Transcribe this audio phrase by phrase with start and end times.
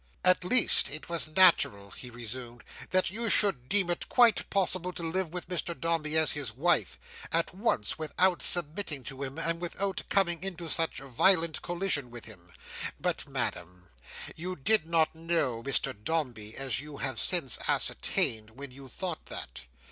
[0.25, 5.03] "At least it was natural," he resumed, "that you should deem it quite possible to
[5.03, 6.97] live with Mr Dombey as his wife,
[7.31, 12.51] at once without submitting to him, and without coming into such violent collision with him.
[12.99, 13.89] But, Madam,
[14.35, 19.65] you did not know Mr Dombey (as you have since ascertained), when you thought that.